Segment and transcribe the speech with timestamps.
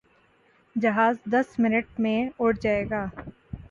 [0.75, 3.05] جہاز دس منٹ میں اڑ جائے گا۔